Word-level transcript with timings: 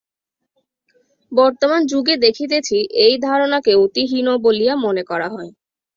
বর্তমান 1.31 1.81
যুগে 1.85 2.15
দেখিতেছি, 2.17 2.77
এই 3.05 3.15
ধারণাকে 3.19 3.71
অতি 3.75 4.03
হীন 4.07 4.27
বলিয়া 4.37 4.73
মনে 4.75 5.03
করা 5.03 5.27
হয়। 5.29 5.51